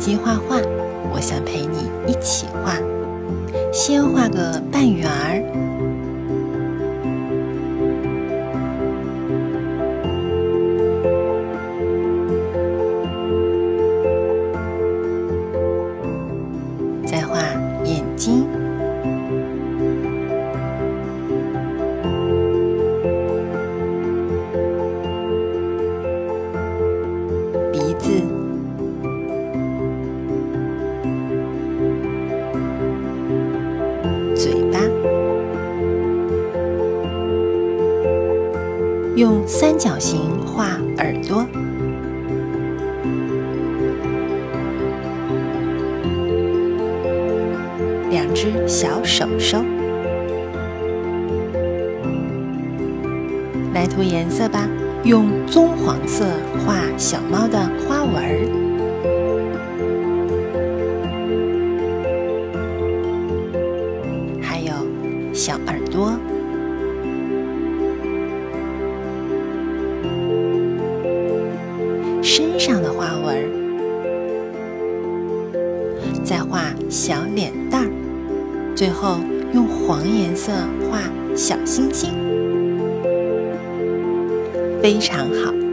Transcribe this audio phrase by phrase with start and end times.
[0.00, 0.56] 机画画，
[1.12, 2.74] 我想陪你一起画。
[3.70, 5.44] 先画个半圆儿，
[17.06, 17.36] 再画
[17.84, 18.48] 眼睛。
[39.16, 41.44] 用三角形画耳朵，
[48.10, 49.58] 两只小手手。
[53.74, 54.68] 来涂颜色吧。
[55.02, 56.26] 用棕黄色
[56.58, 57.58] 画小猫的
[57.88, 58.36] 花纹儿，
[64.42, 64.72] 还有
[65.32, 66.12] 小耳朵。
[72.32, 73.50] 身上的花纹，
[76.22, 77.90] 再画小脸蛋儿，
[78.76, 79.18] 最后
[79.52, 80.52] 用黄颜色
[80.88, 81.00] 画
[81.34, 82.10] 小星星。
[84.80, 85.69] 非常好。